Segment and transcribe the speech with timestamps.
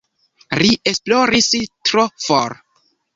[0.61, 1.49] Ri esploris
[1.91, 2.57] tro for.